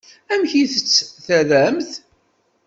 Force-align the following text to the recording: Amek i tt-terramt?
Amek 0.33 0.51
i 0.61 0.63
tt-terramt? 0.67 1.91